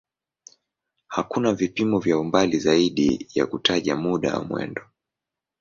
Hakuna 1.07 1.53
vipimo 1.53 1.99
vya 1.99 2.19
umbali 2.19 2.59
zaidi 2.59 3.27
ya 3.35 3.45
kutaja 3.45 3.95
muda 3.95 4.33
wa 4.37 4.43
mwendo. 4.43 4.81